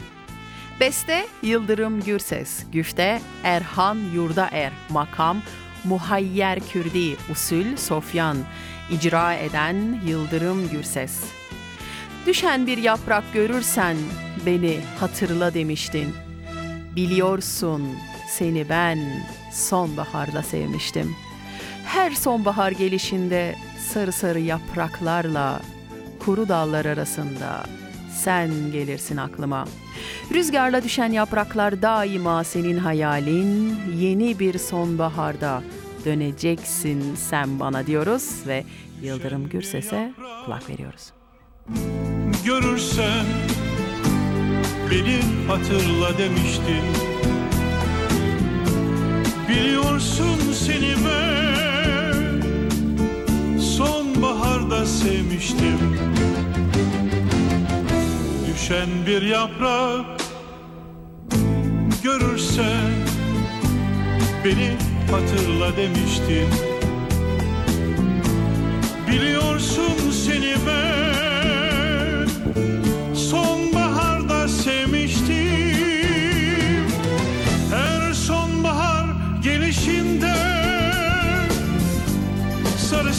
[0.81, 5.43] Beste Yıldırım Gürses, güfte Erhan Yurdaer, makam
[5.85, 8.37] Muhayyer Kürdi, usul Sofyan,
[8.91, 11.25] icra eden Yıldırım Gürses.
[12.27, 13.97] Düşen bir yaprak görürsen
[14.47, 16.24] beni hatırla demiştin.
[16.97, 17.83] Biliyorsun
[18.29, 18.99] seni ben
[19.53, 21.17] sonbaharda sevmiştim.
[21.85, 23.55] Her sonbahar gelişinde
[23.93, 25.61] sarı sarı yapraklarla
[26.25, 27.65] kuru dallar arasında
[28.15, 29.65] sen gelirsin aklıma.
[30.35, 33.79] Rüzgarla düşen yapraklar daima senin hayalin.
[33.97, 35.63] Yeni bir sonbaharda
[36.05, 38.65] döneceksin sen bana diyoruz ve
[39.03, 40.13] Yıldırım Gürses'e
[40.45, 41.13] kulak veriyoruz.
[42.45, 43.25] görürsen
[44.95, 46.85] beni hatırla demiştin
[49.49, 52.41] Biliyorsun seni ben.
[53.59, 55.99] Sonbaharda sevmiştim.
[58.47, 60.07] Düşen bir yaprak
[62.03, 62.93] görürsen
[64.45, 64.71] beni
[65.11, 66.49] hatırla demiştin
[69.09, 71.04] Biliyorsun seni ben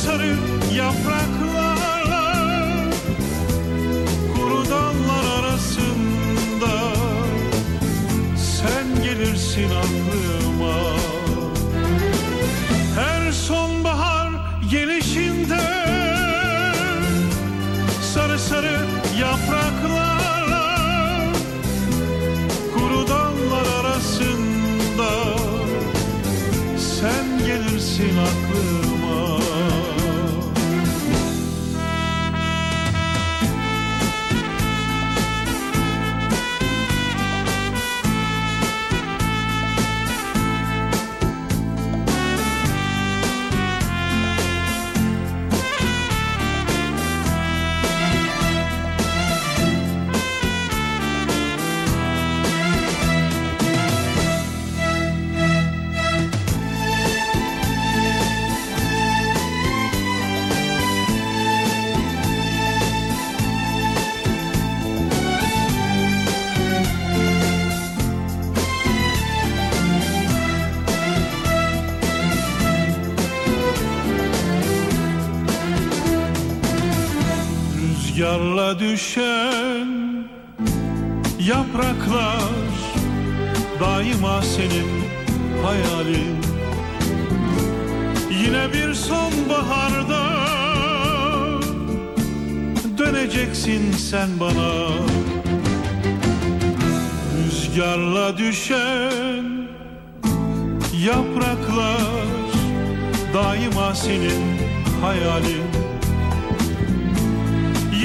[0.06, 0.36] sarı
[0.76, 2.36] yapraklarla
[4.36, 6.74] kuru dallar arasında
[8.38, 10.78] sen gelirsin aklıma.
[12.96, 14.30] Her sonbahar
[14.72, 15.62] gelişinde
[18.14, 18.80] sarı sarı
[19.20, 20.78] yapraklarla
[22.74, 25.10] kuru dallar arasında
[26.78, 28.95] sen gelirsin aklıma
[78.66, 79.88] Düşen
[81.40, 82.52] yapraklar
[83.80, 84.90] daima senin
[85.64, 86.38] hayalin.
[88.30, 90.24] Yine bir sonbaharda
[92.98, 94.88] döneceksin sen bana.
[97.38, 99.46] Rüzgarla düşen
[101.06, 102.02] yapraklar
[103.34, 104.44] daima senin
[105.02, 105.75] hayalin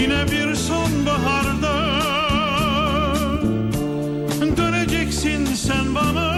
[0.01, 1.74] Yine bir sonbaharda
[4.57, 6.36] döneceksin sen bana.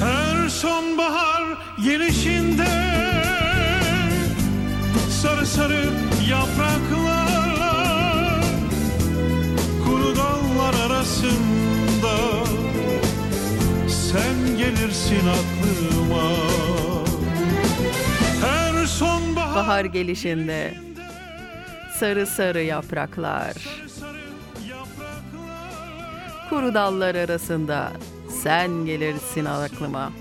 [0.00, 1.44] Her sonbahar
[1.84, 2.68] gelişinde
[5.22, 5.84] sarı sarı
[6.30, 7.74] yapraklarla
[9.84, 12.16] kuru dallar arasında
[13.88, 16.30] sen gelirsin aklıma.
[18.44, 20.74] Her sonbahar Bahar gelişinde
[22.04, 23.54] sarı sarı yapraklar
[26.50, 27.92] kuru dallar arasında
[28.42, 30.12] sen gelirsin aklıma.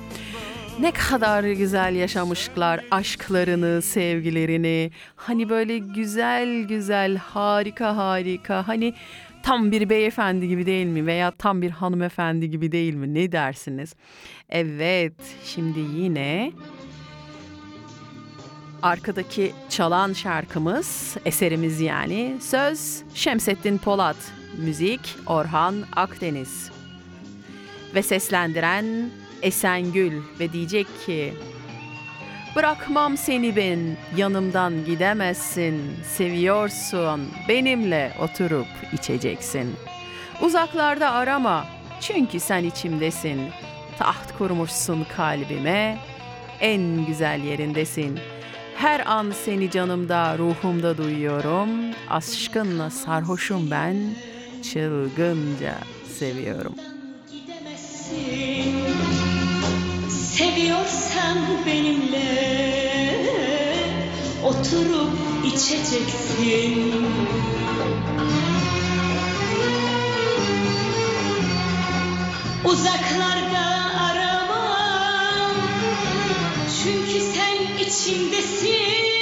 [0.79, 4.91] Ne kadar güzel yaşamışlar aşklarını, sevgilerini.
[5.15, 8.67] Hani böyle güzel güzel, harika harika.
[8.67, 8.93] Hani
[9.43, 13.13] tam bir beyefendi gibi değil mi veya tam bir hanımefendi gibi değil mi?
[13.13, 13.95] Ne dersiniz?
[14.49, 15.13] Evet,
[15.45, 16.51] şimdi yine
[18.83, 22.37] arkadaki çalan şarkımız, eserimiz yani.
[22.41, 24.17] Söz Şemsettin Polat,
[24.57, 26.71] müzik Orhan Akdeniz.
[27.95, 29.09] Ve seslendiren
[29.41, 31.33] Esengül ve diyecek ki
[32.55, 33.79] Bırakmam seni ben,
[34.17, 35.81] yanımdan gidemezsin.
[36.03, 39.75] Seviyorsun, benimle oturup içeceksin.
[40.41, 41.65] Uzaklarda arama,
[42.01, 43.41] çünkü sen içimdesin.
[43.97, 45.97] Taht kurmuşsun kalbime,
[46.59, 48.19] en güzel yerindesin.
[48.77, 51.69] Her an seni canımda, ruhumda duyuyorum.
[52.09, 53.95] Aşkınla sarhoşum ben,
[54.63, 55.75] çılgınca
[56.19, 56.75] seviyorum.
[60.09, 62.63] Seviyorsan benimle
[64.43, 65.09] Oturup
[65.45, 66.93] içeceksin
[72.65, 73.72] Uzaklarda
[77.93, 79.12] içimdesin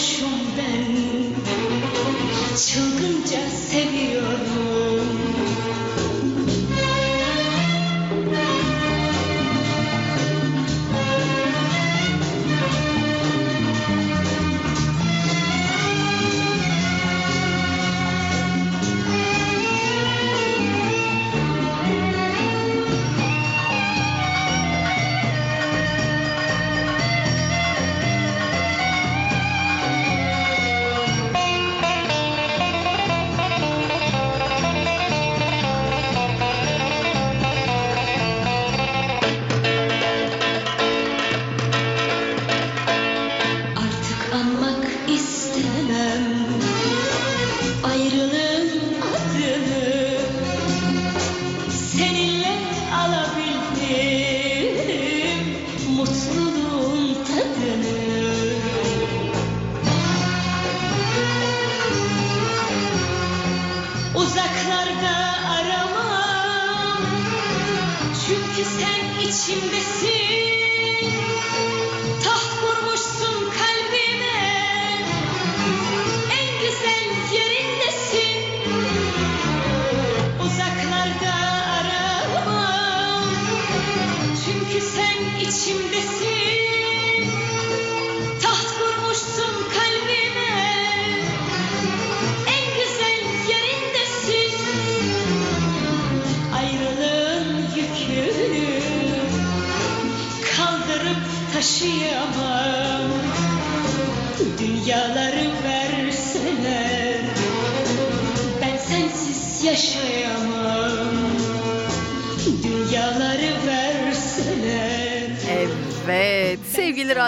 [0.00, 0.94] sarhoşum ben.
[2.56, 4.69] Çılgınca seviyorum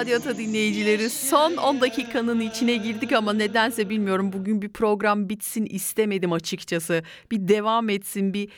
[0.02, 5.66] Radyo Ata dinleyicileri son 10 dakikanın içine girdik ama nedense bilmiyorum bugün bir program bitsin
[5.66, 7.02] istemedim açıkçası.
[7.30, 8.48] Bir devam etsin bir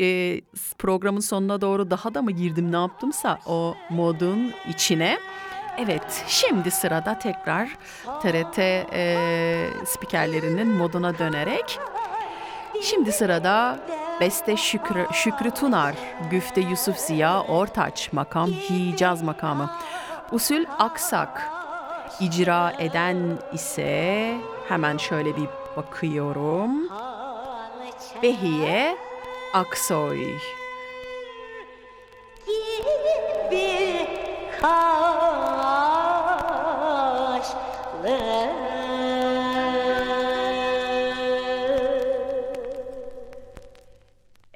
[0.00, 0.40] e,
[0.78, 5.18] programın sonuna doğru daha da mı girdim ne yaptımsa o modun içine.
[5.78, 7.68] Evet şimdi sırada tekrar
[8.22, 11.78] TRT e, spikerlerinin moduna dönerek
[12.82, 13.78] Şimdi sırada
[14.20, 15.94] Beste Şükrü, Şükrü Tunar,
[16.30, 19.70] Güfte Yusuf Ziya Ortaç, makam Hicaz makamı.
[20.34, 21.42] Usul Aksak,
[22.20, 24.34] icra eden ise
[24.68, 26.70] hemen şöyle bir bakıyorum.
[28.22, 28.96] Behiye
[29.52, 30.26] Aksoy.
[33.50, 34.06] bir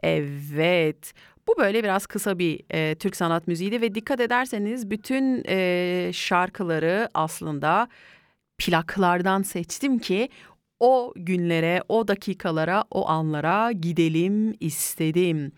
[0.02, 1.14] Evet.
[1.48, 7.08] Bu böyle biraz kısa bir e, Türk sanat müziğiydi ve dikkat ederseniz bütün e, şarkıları
[7.14, 7.88] aslında
[8.58, 10.28] plaklardan seçtim ki
[10.80, 15.52] o günlere, o dakikalara, o anlara gidelim istedim.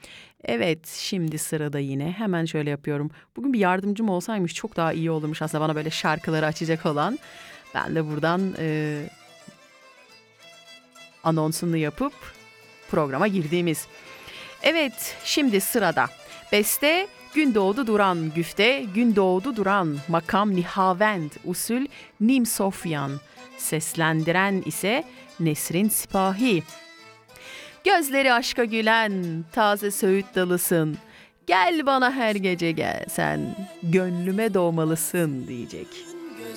[0.44, 3.10] Evet, şimdi sırada yine hemen şöyle yapıyorum.
[3.36, 7.18] Bugün bir yardımcım olsaymış çok daha iyi olurmuş aslında bana böyle şarkıları açacak olan.
[7.74, 8.96] Ben de buradan e,
[11.24, 12.12] anonsunu yapıp
[12.90, 13.86] programa girdiğimiz.
[14.62, 16.06] Evet, şimdi sırada.
[16.52, 21.86] Beste Gün doğdu duran güfte, gün doğdu duran makam nihavend, usul
[22.20, 23.12] nim sofyan.
[23.58, 25.04] Seslendiren ise
[25.40, 26.62] Nesrin Sipahi.
[27.84, 30.98] Gözleri aşka gülen taze söğüt dalısın.
[31.46, 35.86] Gel bana her gece gel sen, gönlüme doğmalısın diyecek.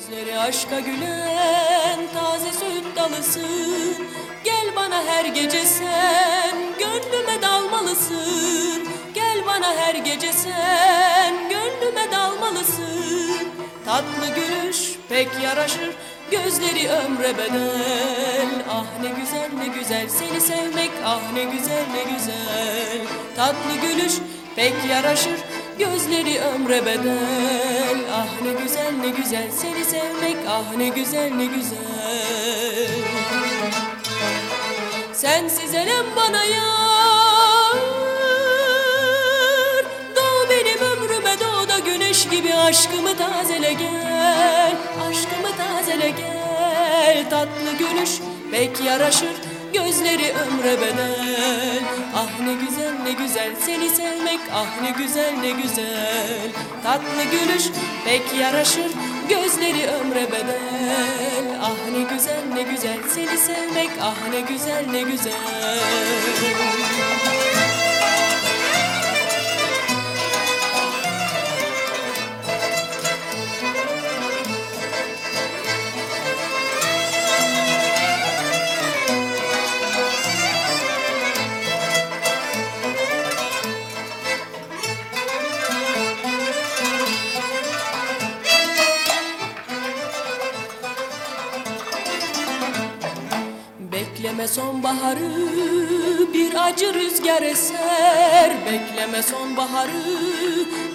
[0.09, 4.07] Gözleri aşka gülen taze süt dalısın
[4.43, 8.87] Gel bana her gece sen gönlüme dalmalısın.
[9.13, 13.47] Gel bana her gece sen gönlüme dalmalısın.
[13.85, 14.77] Tatlı gülüş
[15.09, 15.91] pek yaraşır
[16.31, 18.49] gözleri ömre bedel.
[18.71, 23.07] Ah ne güzel ne güzel seni sevmek ah ne güzel ne güzel.
[23.35, 24.13] Tatlı gülüş
[24.55, 25.39] pek yaraşır
[25.79, 27.97] Gözleri ömre bedel.
[28.13, 29.51] Ah ne güzel ne güzel.
[29.61, 32.87] Seni sevmek Ah ne güzel ne güzel.
[35.13, 37.77] Sensiz elem bana yar.
[40.15, 42.53] Doğ benim ömrüme doğ da güneş gibi.
[42.53, 44.75] Aşkımı tazele gel.
[45.09, 47.29] Aşkımı tazele gel.
[47.29, 48.11] Tatlı gülüş
[48.51, 51.79] pek yaraşır Gözleri ömre bedel.
[52.15, 56.51] Ah ne güzel ne güzel seni sevmek Ah ne güzel ne güzel.
[56.83, 57.63] Tatlı gülüş
[58.05, 58.91] pek yaraşır
[59.29, 61.59] Gözleri ömre bedel.
[61.61, 65.33] Ah ne güzel ne güzel seni sevmek Ah ne güzel ne güzel
[95.13, 98.51] sonbaharı bir acı rüzgar eser.
[98.65, 99.91] Bekleme sonbaharı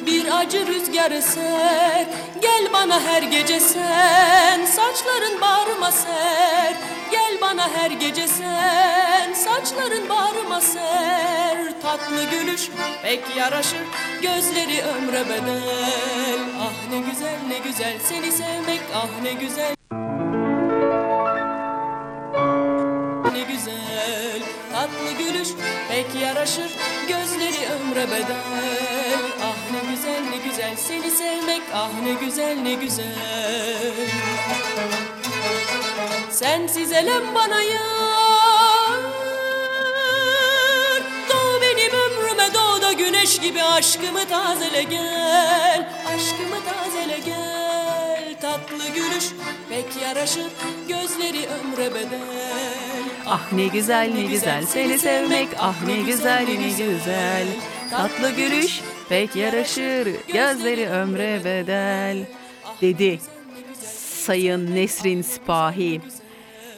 [0.06, 2.06] bir acı rüzgar eser.
[2.42, 6.76] Gel bana her gece sen saçların bağrıma ser.
[7.10, 11.80] Gel bana her gece sen saçların bağrıma ser.
[11.82, 12.70] Tatlı gülüş
[13.02, 13.86] pek yaraşır
[14.22, 15.62] gözleri ömre bedel.
[16.60, 19.77] Ah ne güzel ne güzel seni sevmek ah ne güzel
[25.28, 25.48] gülüş
[25.88, 26.70] pek yaraşır.
[27.08, 29.18] Gözleri ömre bedel.
[29.42, 31.62] Ah ne güzel ne güzel Seni sevmek.
[31.74, 33.14] Ah ne güzel ne güzel.
[36.30, 38.98] Sensiz elem bana yar.
[41.28, 45.88] Doğ benim ömrüme doğ da güneş gibi Aşkımı tazele gel.
[46.06, 48.34] Aşkımı tazele gel.
[48.40, 49.24] Tatlı gülüş
[49.68, 50.52] pek yaraşır.
[50.88, 52.97] Gözleri ömre bedel
[53.30, 54.66] Ah ne güzel ne güzel.
[54.66, 57.46] Seni sevmek ah ne güzel ne güzel.
[57.90, 60.08] Tatlı gülüş pek yaraşır.
[60.32, 62.26] Gözleri ömre bedel
[62.80, 63.18] dedi
[64.24, 66.00] Sayın Nesrin Sipahi.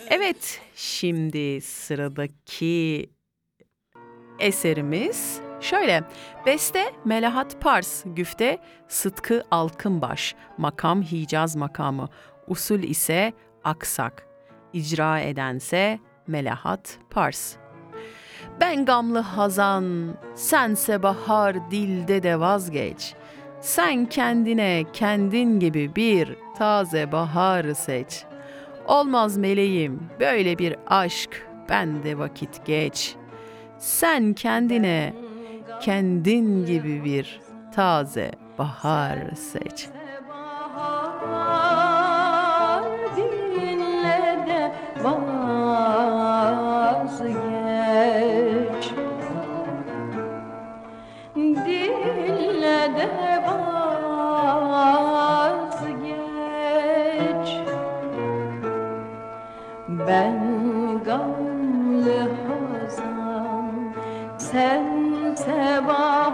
[0.08, 3.10] Evet şimdi sıradaki
[4.38, 6.04] eserimiz şöyle.
[6.46, 12.08] Beste Melahat Pars, güfte Sıtkı Alkınbaş, makam Hicaz makamı,
[12.46, 13.32] usul ise
[13.64, 14.26] aksak,
[14.72, 15.98] icra edense
[16.30, 17.56] Melahat Pars.
[18.60, 23.14] Ben gamlı hazan, sense bahar dilde de vazgeç.
[23.60, 28.24] Sen kendine kendin gibi bir taze bahar seç.
[28.86, 33.14] Olmaz meleğim böyle bir aşk bende vakit geç.
[33.78, 35.14] Sen kendine
[35.80, 37.40] kendin gibi bir
[37.74, 39.88] taze bahar seç.
[40.28, 41.69] Bahar
[60.10, 63.70] Ben gamlı hazan
[64.38, 66.29] Sense bahar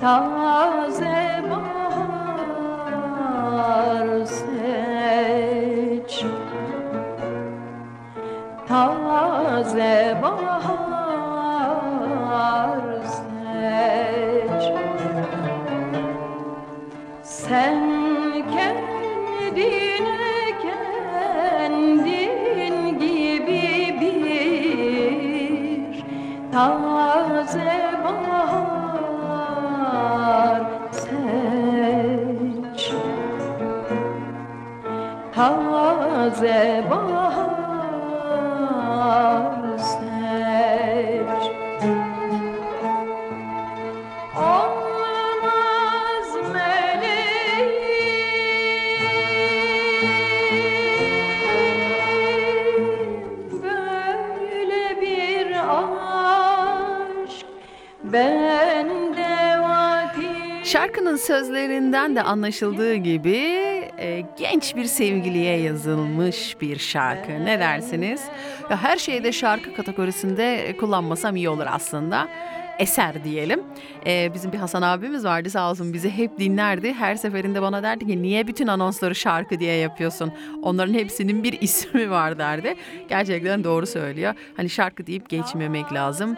[0.00, 3.00] taze bahar
[4.24, 6.14] seç.
[8.68, 11.20] Taze bahar
[13.04, 14.64] seç.
[17.22, 17.80] Sen
[18.54, 19.62] kendine
[20.62, 22.38] kendin
[22.98, 25.94] gibi bir
[26.52, 27.72] taze
[28.04, 28.79] bahar
[35.40, 38.00] taze bahar
[39.78, 41.42] seç.
[44.36, 47.70] Olmaz meleğim
[53.62, 57.46] böyle bir aşk
[59.62, 63.59] vakit Şarkının sözlerinden de anlaşıldığı gibi
[64.38, 67.44] genç bir sevgiliye yazılmış bir şarkı.
[67.44, 68.22] Ne dersiniz?
[68.70, 72.28] Ya her şeyde şarkı kategorisinde kullanmasam iyi olur aslında.
[72.78, 73.62] Eser diyelim.
[74.06, 76.92] E, bizim bir Hasan abimiz vardı sağ olsun bizi hep dinlerdi.
[76.92, 80.32] Her seferinde bana derdi ki niye bütün anonsları şarkı diye yapıyorsun?
[80.62, 82.74] Onların hepsinin bir ismi var derdi.
[83.08, 84.34] Gerçekten doğru söylüyor.
[84.56, 86.36] Hani şarkı deyip geçmemek lazım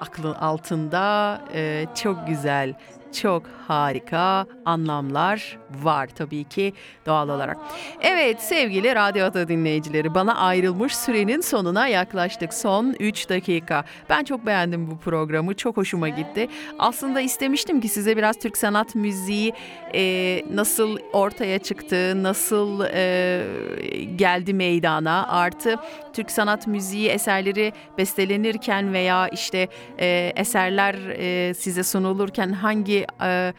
[0.00, 2.74] aklın altında e, çok güzel,
[3.12, 6.72] çok harika anlamlar var tabii ki
[7.06, 7.56] doğal olarak.
[8.00, 12.54] Evet sevgili Radyo Ata dinleyicileri bana ayrılmış sürenin sonuna yaklaştık.
[12.54, 13.84] Son 3 dakika.
[14.10, 15.54] Ben çok beğendim bu programı.
[15.54, 16.48] Çok hoşuma gitti.
[16.78, 19.52] Aslında istemiştim ki size biraz Türk sanat müziği
[19.94, 23.44] e, nasıl ortaya çıktı, nasıl e,
[24.16, 25.76] geldi meydana artı
[26.12, 33.52] Türk sanat müziği eserleri bestelenirken veya işte e, eserler e, size sunulurken hangi e,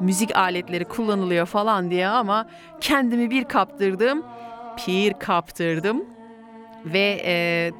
[0.00, 2.48] müzik aletleri kullanılıyor falan diye ama
[2.80, 4.22] kendimi bir kaptırdım,
[4.76, 6.04] pir kaptırdım
[6.84, 7.32] ve e,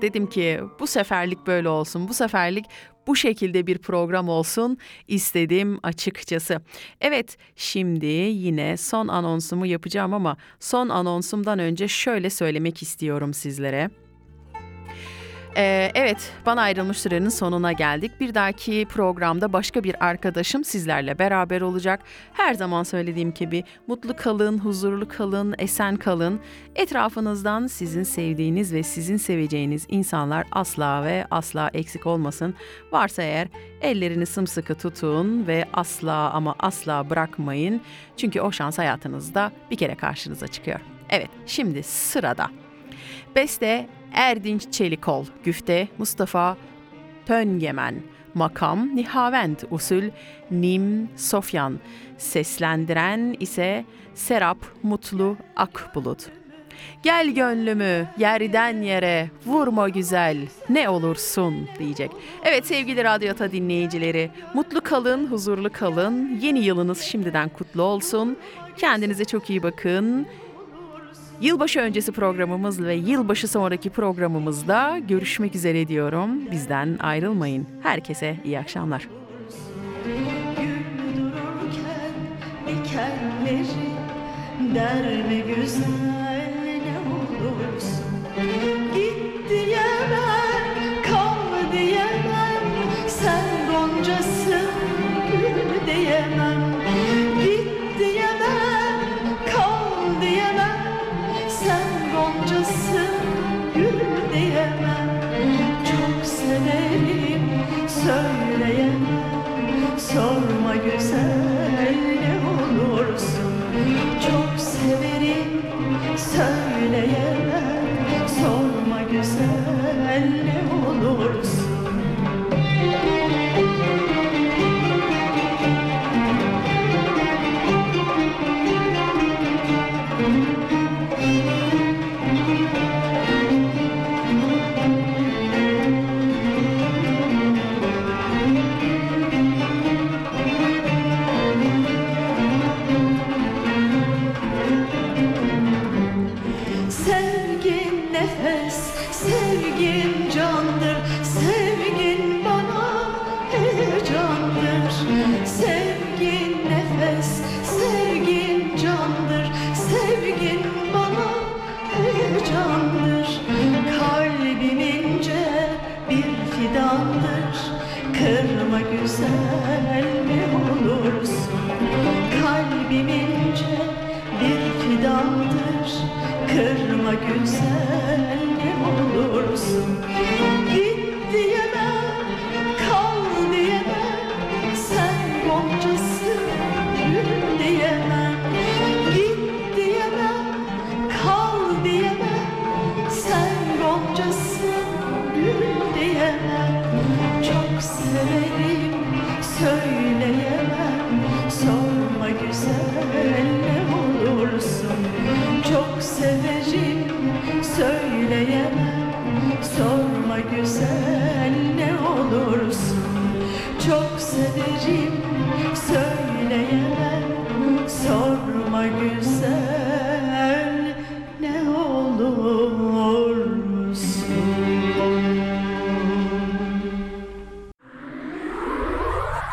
[0.03, 2.66] dedim ki bu seferlik böyle olsun, bu seferlik
[3.07, 4.78] bu şekilde bir program olsun
[5.09, 6.61] istedim açıkçası.
[7.01, 13.90] Evet şimdi yine son anonsumu yapacağım ama son anonsumdan önce şöyle söylemek istiyorum sizlere.
[15.57, 18.20] Ee, evet, bana ayrılmış sürenin sonuna geldik.
[18.20, 22.01] Bir dahaki programda başka bir arkadaşım sizlerle beraber olacak.
[22.32, 26.40] Her zaman söylediğim gibi mutlu kalın, huzurlu kalın, esen kalın.
[26.76, 32.55] Etrafınızdan sizin sevdiğiniz ve sizin seveceğiniz insanlar asla ve asla eksik olmasın.
[32.92, 33.48] Varsa eğer
[33.80, 37.80] ellerini sımsıkı tutun ve asla ama asla bırakmayın.
[38.16, 40.80] Çünkü o şans hayatınızda bir kere karşınıza çıkıyor.
[41.11, 42.51] Evet, şimdi sırada.
[43.37, 46.57] Beste Erdinç Çelikol, güfte Mustafa
[47.26, 48.03] Töngemen,
[48.35, 50.03] makam Nihavend usul
[50.51, 51.78] Nim Sofyan,
[52.18, 56.26] seslendiren ise Serap Mutlu Akbulut.
[57.03, 62.11] Gel gönlümü yerden yere vurma güzel ne olursun diyecek.
[62.45, 66.39] Evet sevgili Radyota dinleyicileri mutlu kalın, huzurlu kalın.
[66.41, 68.37] Yeni yılınız şimdiden kutlu olsun.
[68.76, 70.26] Kendinize çok iyi bakın.
[71.41, 76.51] Yılbaşı öncesi programımız ve yılbaşı sonraki programımızda görüşmek üzere diyorum.
[76.51, 77.66] Bizden ayrılmayın.
[77.82, 79.09] Herkese iyi akşamlar.
[84.74, 86.51] Derme güzel
[86.86, 88.05] ne olursun
[88.95, 92.64] Git diyemem, kal diyemem
[93.07, 94.70] Sen goncasın,
[95.32, 96.69] gül diyemem
[103.74, 104.00] Gül
[104.34, 105.11] diyemem.
[105.90, 107.42] Çok severim,
[107.88, 109.98] söyleyemem.
[109.98, 111.30] Sorma güzel